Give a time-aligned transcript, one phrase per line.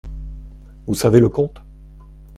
[0.87, 1.61] Vous savez le conte.